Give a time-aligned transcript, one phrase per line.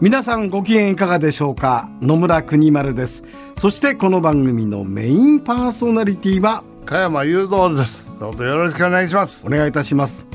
[0.00, 1.90] 皆さんご機嫌いかがでしょうか？
[2.00, 3.22] 野村国丸です。
[3.54, 8.10] そしてこの番組のメインパーソナリティは加山雄三です。
[8.18, 9.44] どうぞよろしくお願いします。
[9.46, 10.26] お願いいたします。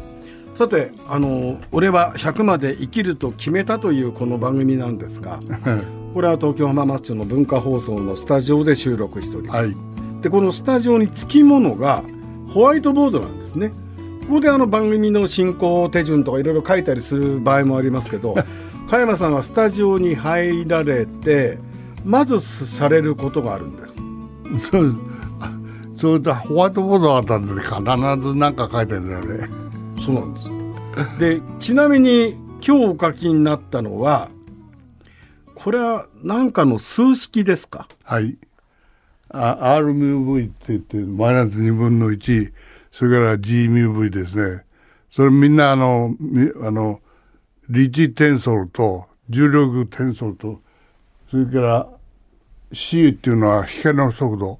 [0.54, 5.40] さてあの俺は100まで生きると決めたというこの番組なんですが
[6.14, 9.76] これは東京浜松町の文化放送のスタジオで収録しております、はい、
[10.22, 12.04] でこのスタジオにつきものが
[12.50, 13.72] ホワイトボードなんですね。
[14.28, 18.36] ここであの番組の進行手順とかいろいろ書いたりする場合もありますけど
[18.88, 21.58] 加山さんはスタジオに入られて
[22.04, 23.96] まずされることがあるんです。
[24.70, 24.96] そう
[26.00, 27.74] それでホワイトボードがあったんで必
[28.22, 29.48] ず何か書いてるんだよね。
[30.00, 30.50] そうなんです。
[31.20, 32.34] でちなみに
[32.66, 34.30] 今日お書きになったのは
[35.56, 38.38] これは何かの数式ですかはい。
[39.30, 42.52] あ RMV って言ってマイナス2分の1
[42.92, 44.64] それから GMV ですね。
[45.10, 46.16] それみんなあの
[46.62, 47.00] あの
[47.70, 50.62] 立地転送と重力転送と
[51.30, 51.90] それから
[52.72, 54.60] C っていうのは光の速度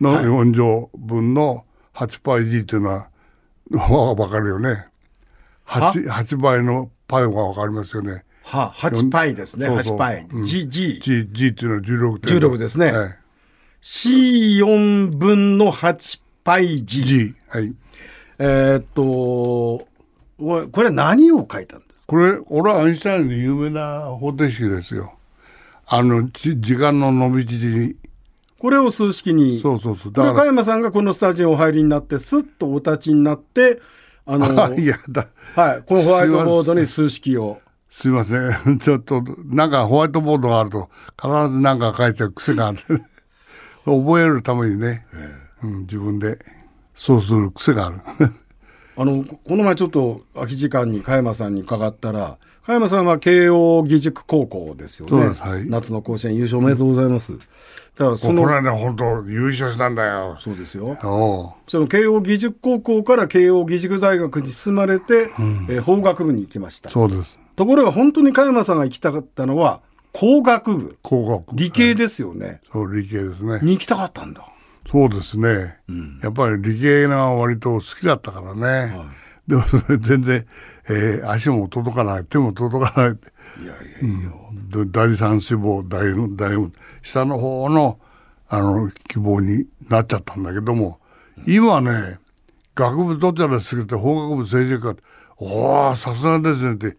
[0.00, 4.86] の4乗分の8パイ G っていうのは分かるよね。
[5.66, 8.24] 8, 8倍のパイが分かりますよね。
[8.42, 9.66] はあ、8パイですね。
[9.66, 9.96] そうそう。
[9.96, 13.16] 8パイ、うん、G, G, G, G っていうのは16点16ですね、はい、
[13.82, 17.74] C4 分の8パイ G, G はい。
[18.38, 19.86] えー、っと
[20.40, 25.14] これ何を書いたんですこれ俺はアインシュタインの有名な方程式ですよ。
[25.86, 27.96] あの時間の伸び縮み。
[28.58, 29.60] これを数式に。
[29.60, 30.12] そうそうそう。
[30.12, 33.80] だから加山さんがこのスタジオお入りになってすっとお立ちになって
[34.26, 37.60] あの いやだ、はい、このホワイトボードに数式を。
[37.90, 38.78] すいません。
[38.82, 40.88] ちょっとなんかホワイトボードがあると
[41.20, 42.78] 必ず何か書いてる癖がある。
[43.84, 45.06] 覚えるためにね、
[45.62, 46.38] うん、自分で
[46.94, 47.96] そうする癖がある
[48.96, 57.36] あのこの前ちょっと空き時間に加山さんに伺ったら加山さんは慶応義塾高校ですよね、はい、夏の甲子園優勝おめでとうございます、
[58.00, 60.36] だからそのこれね本当優勝したんだよ。
[60.40, 60.96] そうですよ。
[61.66, 66.90] その慶応義塾高校から慶応義塾大学に進まれて、うん、えー、法学部に行きました。
[66.90, 67.38] そうです。
[67.56, 69.80] ところが本当に加山さんが行きたかったのは
[70.12, 70.98] 工学部。
[71.02, 71.60] 工学部。
[71.60, 73.60] 理系ですよね、はい、そう理系ですね。
[73.62, 74.49] に行きたかったんだ
[74.90, 79.04] そうですね、うん、やっぱり理系が割と好きだったからね、は
[79.46, 80.44] い、でもそれ全然、
[80.88, 83.10] えー、足も届かない手も届かない
[83.62, 84.32] いやいやいや、
[84.74, 88.00] うん、第三志望第第下の方の
[88.48, 90.98] あの希望になっちゃったんだけども、
[91.38, 92.18] うん、今ね
[92.74, 94.96] 学部どちらですけど法学部政治家
[95.36, 96.96] おおさすがですねって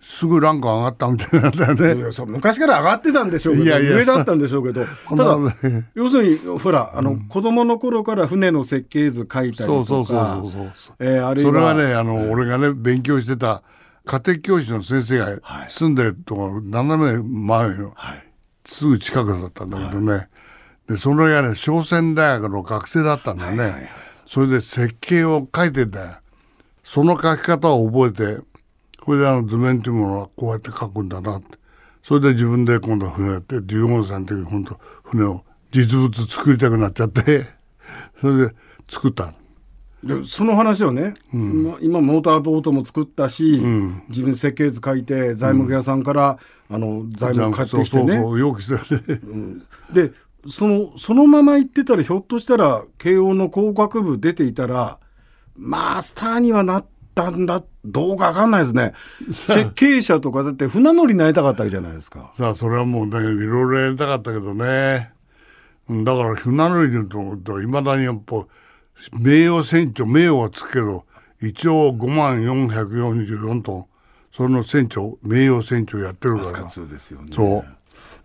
[0.00, 1.94] すぐランク上がったみたいなんだよね。
[1.96, 3.96] いや昔から上がってたんでしょうけどいやいや。
[3.96, 4.84] 上だったんでしょうけど。
[5.10, 5.36] ただ
[5.94, 10.14] 要するにほらあの、うん、子供の頃から船の設計図書いたりとかそうそうそ
[10.46, 13.62] うそう、えー、あるいはそれはねあの、えー、俺がね勉強してた
[14.04, 15.38] 家庭教師の先生が
[15.68, 18.24] 住んでるところ斜め前の、はい、
[18.64, 20.28] すぐ近くだったんだけどね、はい、
[20.88, 23.90] でそのがね商船大学の学生だったんだよね、はいはいはい、
[24.24, 26.16] それで設計を書いてんだよ
[26.82, 28.42] その書き方を覚えて
[29.08, 31.56] これであの図面というものはこうやって描くんだなって。
[32.02, 35.42] それで自分で今度は船やって15歳の時本当船を
[35.72, 37.46] 実物作りたくなっちゃって。
[38.20, 38.54] それで
[38.86, 39.32] 作った
[40.04, 46.38] でその話をね、うん、今モーターボートも作ったし、うん、自分設計図書いて材木屋さんから、
[46.68, 48.12] うん、あの材木買ってきてね。
[48.18, 50.12] そうそうしてね、で
[50.46, 54.98] そのそのまま行ってたらひょっとしたら慶応の工学部出ていたら
[55.56, 58.92] まあスターにはなってったんだどうかわかんないですね。
[59.34, 62.30] 設計者とかだって船乗りになりたかったわけじゃないですか。
[62.32, 65.10] さあそれはもうねいろいろやりたかったけどね。
[65.90, 68.46] だから船乗りにといまだにやっぱ
[69.18, 71.04] 名誉船長名誉はつくけど
[71.42, 73.84] 一応5万444トン。
[74.30, 76.62] その船長名誉船長やってるから。
[76.62, 77.26] ですよね。
[77.34, 77.64] そう。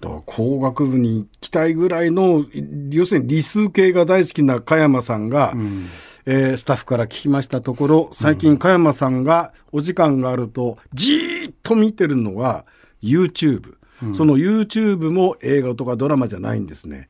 [0.02, 2.46] だから工学部に行きたいぐらいの
[2.92, 5.88] 要するに理数系が大好きな加山さんが、うん
[6.26, 12.66] えー、スタッフから聞きましたところ最近加山さんがお時間があるとじーっと見てるのは
[13.02, 17.10] YouTube、うん、その YouTube も映画とかドラマじゃないんですね。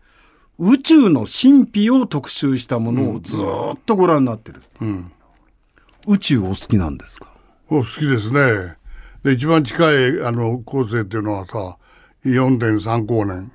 [0.59, 5.11] 宇宙の神秘を特集したものをずっとご覧になってる、うん、
[6.07, 7.33] 宇宙お好きなんですか？
[7.69, 8.75] お好きですね。
[9.23, 11.77] で一番近いあの構成っていうのはさ
[12.25, 13.51] 4.3光年、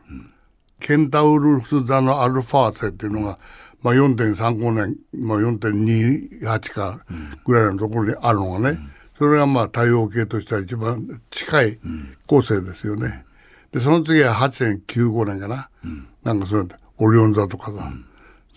[0.81, 3.38] ケンタウルス座のアルファ星っていうのが、
[3.82, 7.04] まあ、4.3光年、まあ、4.28か
[7.44, 8.78] ぐらいのところにあるのがね、
[9.19, 11.78] それがまあ太陽系としては一番近い
[12.26, 13.25] 構成ですよね。
[13.72, 15.70] でその次は8.95年かな、
[16.22, 17.92] なんかそういうオリオン座とかさ、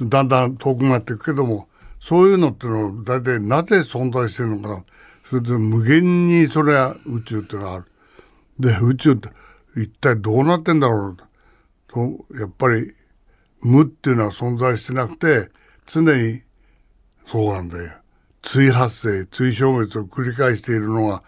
[0.01, 1.68] だんだん遠くなっていくけども
[2.00, 4.83] そういうのってのは大体なぜ存在してるのかな
[5.29, 7.85] それで無限にそれは宇宙ってのがある。
[8.59, 9.29] で宇宙って
[9.75, 11.18] 一体どうなってんだろう
[11.88, 12.00] と
[12.39, 12.94] やっぱり
[13.62, 15.50] 無っていうのは存在してなくて
[15.86, 16.42] 常に
[17.25, 17.92] そうなんだよ。
[18.42, 21.24] 追発生追消滅を繰り返しているのが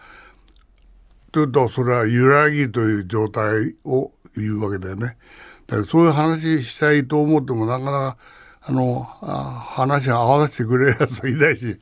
[1.32, 5.16] というとそれは揺らぎという状態を言うわけだよね。
[5.66, 8.16] だからそういう話したいと思ってもなかなか
[8.66, 11.78] あのあ話合わせてくれるやつはいないし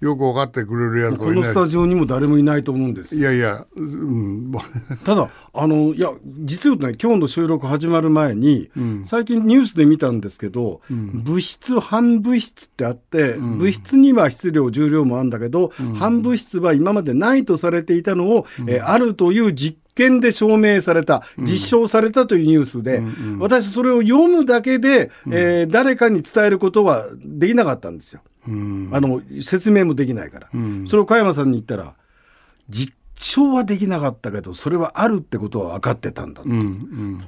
[0.00, 4.52] よく分かってくれるやつこのスタジオにも誰もいないと思うんですいやいや、うん、
[5.02, 6.12] ただあのいや
[6.44, 8.70] 実はね今日の収録始まる前に、
[9.02, 23.02] 最近ニュースで見たんですけど、物質反物質ってあって、物質には質量重量もあるんだけど、反物質は今までないとされていたのを、えーあるという実験で証明された実証されたというニュースで、
[23.38, 28.20] 私それを読むだけで、えー誰かに伝えることはできなかったんですよ。
[28.46, 30.48] あの説明もできないから、
[30.86, 31.94] それを加山さんに言ったら
[32.68, 36.48] 実証はできなかったけどそれはあるってことは分かってたんだと、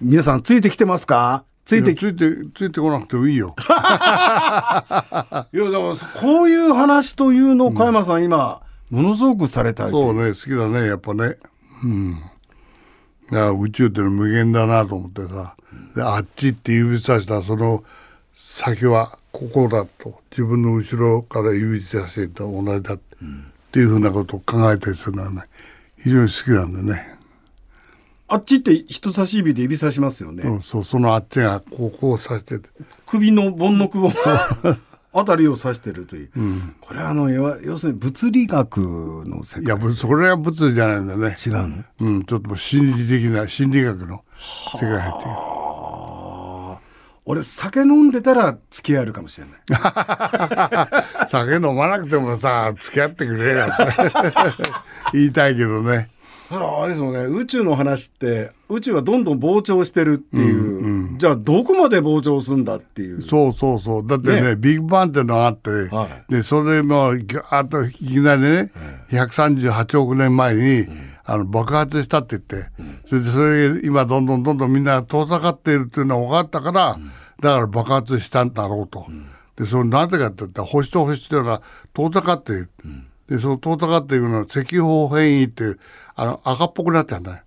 [0.00, 1.44] 皆さんついてきてますか？
[1.66, 3.54] ついてきついてついてこなくてもいいよ。
[3.60, 5.52] いやだから
[6.20, 11.36] こういう話というのを加山さん、今ものすごくされたいとそうね好きだねやっぱね。
[11.84, 12.18] うん。
[13.30, 15.54] いや宇宙ってのは無限だなと思ってさ。
[15.94, 17.84] であっちって指さしたその
[18.34, 23.00] 先はここだと自分の後ろから指さしてと同じだっ
[23.70, 25.42] ていうふうなことを考えたりするのはね
[26.02, 27.18] 非常に好きなんでね。
[28.28, 32.68] あっちって人差し指で指さしますよね、うん、そうそのあっちがここを指してて。
[33.04, 34.12] 首の盆の首を
[35.12, 36.30] あたりを指してるという、
[36.80, 38.78] これはあの要は要するに物理学
[39.26, 39.64] の世界。
[39.64, 41.36] いやぶそれは物理じゃないんだね。
[41.46, 41.84] 違うの？
[42.00, 44.24] うん、ちょっともう心理的な心理学の
[44.72, 45.30] 世界入ってる。
[47.24, 51.28] 俺酒飲んでたら付き合えるかもしれない。
[51.28, 53.94] 酒飲まなくてもさ付き合ってくれよって。
[55.14, 56.10] 言いたいけどね。
[56.50, 57.20] あれですよね。
[57.20, 63.22] 宇宙の話って宇宙はどんどん膨張してるっていう、じゃあどこまで膨張するんだっていう。
[63.22, 64.06] そうそうそう。
[64.06, 64.56] だってねね。
[64.56, 68.72] ビッグバンっていうのがあって、はでそれもギャーッといきなりね、
[69.10, 70.88] 138億年前に、
[71.24, 72.70] あの爆発したって言って、
[73.06, 76.98] それでそれ今どんどんどんどんみんな遠ざかっているっていうのが分かったから、
[77.40, 79.06] だから爆発したんだろうと。
[79.56, 82.70] でそれなぜかって言ったら星と星っていうのは遠ざかっている。
[83.28, 85.78] でその遠ざかっていくのは赤方変異っていう
[86.16, 87.42] あの赤っぽくなってるんだよ。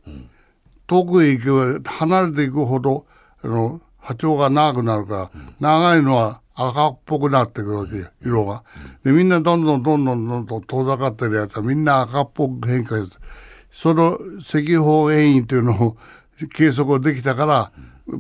[0.88, 3.06] 遠くへ行けば離れていくほど
[3.44, 8.64] あの波長が長くなるから、長いのは赤っぽくなっていくわけよ色が。
[9.04, 13.10] でみんなどんどんどんどんどんどん遠ざかってるやつはみんな赤っぽく変化する。
[13.76, 15.98] その赤方変異っていうのを
[16.56, 17.72] 計測できたから、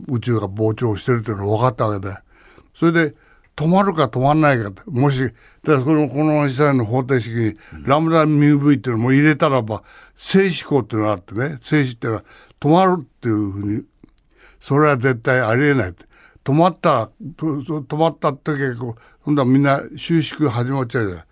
[0.10, 2.14] 宇宙が膨張してるっていうのが分かったわけで
[2.74, 3.16] それで
[3.56, 7.54] 止まるか止まらないかもしだからこのこの時代の方程式に
[7.86, 9.84] ラムダミュー V っていうのも入れたらば
[10.18, 11.58] 静止項っていうのがあってね。
[11.62, 12.26] 静止っていうのは
[12.60, 13.84] 止まるっていうふうに
[14.60, 15.94] それは絶対ありえない
[16.44, 21.26] 止まった止まった時はこう今度はみんな収縮始まっちゃうじゃない。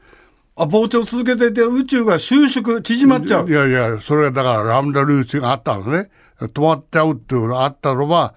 [0.56, 6.10] あ膨張続けてて宇宙が収縮縮まっちゃういやいや、それはだからラムダルーツがあったのね。
[6.40, 8.36] 止まっちゃうっていうのがあったのは、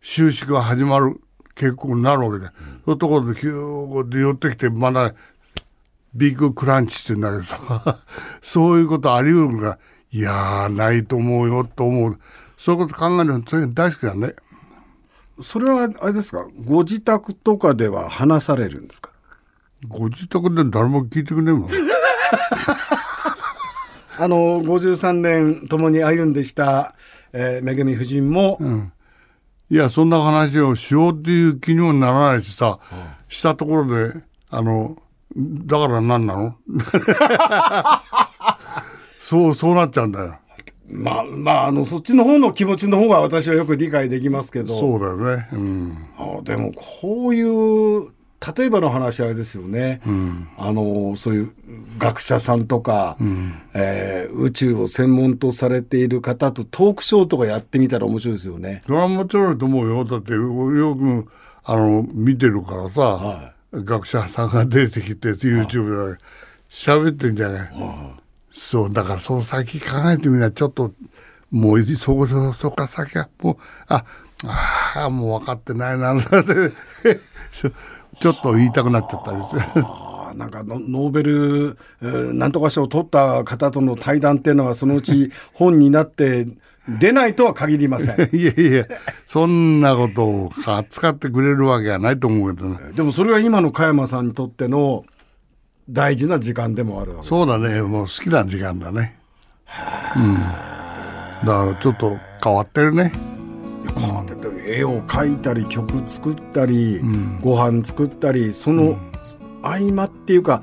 [0.00, 1.20] 収縮が始まる
[1.54, 2.46] 傾向になるわけで。
[2.46, 2.52] そ
[2.86, 5.12] ういうところでキューで寄ってきて、まだ
[6.14, 7.98] ビッグクランチって言うんだけどさ、
[8.40, 9.78] そういうことあり得るのが、
[10.10, 12.18] いやー、ないと思うよと思う。
[12.56, 13.40] そういうこと考えるの
[13.74, 14.34] 大好きだね。
[15.42, 16.46] それはあれですか？
[16.64, 19.10] ご自宅とかでは話されるんですか？
[19.86, 21.70] ご自宅で誰も聞いてくれんもん。
[24.20, 26.96] あの53年共に歩んできた、
[27.32, 28.58] えー、めぐみ夫人も、
[29.70, 32.80] いや、そんな話をしようっていう気にもならないしさ、
[33.28, 34.14] したところで、
[34.50, 34.96] あの、
[35.36, 36.56] だから何なの？
[39.20, 40.34] そう、そうなっちゃうんだよ。
[40.90, 45.46] まあまああのそっちの方の気持ちの方が私はよく理解できますけどそうだよね。
[45.52, 45.98] うん。
[46.16, 48.08] あでもこういう
[48.56, 50.00] 例えばの話あれですよね、
[50.56, 51.52] あのそういう
[51.98, 53.16] 学者さんとか、
[53.74, 58.80] えー宇宙を専門とされている方とトークショーとかやってみたら面白いですよね。
[58.86, 60.04] それはもちろんと思うよ。
[60.04, 61.26] だって、よく、
[61.64, 66.18] あの、見てるからさ、は学者さんが出てきて、YouTube で
[66.70, 67.70] 喋ってんじゃない。
[68.58, 70.92] そうだからその先考えてみなちょっと
[71.50, 74.04] もうそこそそこ先はもうあ
[74.44, 74.77] あ
[75.10, 76.28] もう分かってないなって。
[78.20, 79.56] ちょっと言いたくなっちゃったです
[80.34, 86.46] なんかノーベル、えー、なんとか賞を取った方との対談っていうのはそのうち本になって
[86.88, 88.28] 出ないとは限りません。
[88.34, 88.86] いやいや
[89.26, 92.78] そんなことを扱ってくれるわけはないと思うけどね。
[92.94, 95.04] でもそれは今の加山さんにとっての
[95.90, 99.18] 大事な時間でもあるわけそうだねもう好きな時間だね。
[100.16, 100.34] うん。
[100.34, 103.12] だからちょっと変わってるね。
[103.96, 104.14] 変
[104.68, 108.98] 絵を描いたり曲作ったり、うん、ご飯作ったりその
[109.62, 110.62] 合間っていうか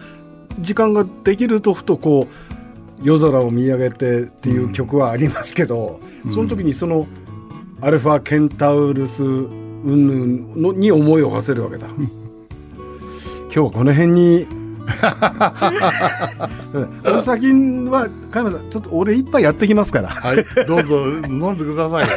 [0.60, 7.08] 時間ができるとふとこう夜空を見上げてっていう曲はありますけど、うん、その時にその
[7.82, 11.88] アルファケンタウルス云々のに思いを馳せるわけだ。
[11.88, 14.48] 今日はこの辺に
[17.04, 17.48] この先
[17.90, 20.10] は加山さんちょっと俺一杯やってきますから。
[20.10, 20.46] はい。
[20.68, 22.08] どうぞ飲んでください。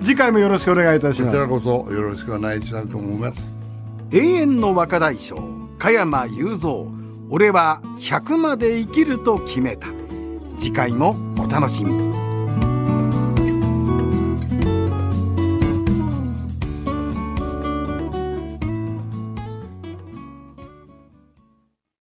[0.04, 1.36] 次回もよろしくお願いいたします。
[1.36, 3.50] こちらこそよろしくお願いしたいと思います。
[4.12, 5.38] 永遠の若大将
[5.78, 6.96] 加山雄三。
[7.28, 9.88] 俺は100まで生きると決めた。
[10.58, 12.25] 次回もお楽しみに